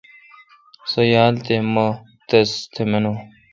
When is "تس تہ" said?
2.27-2.81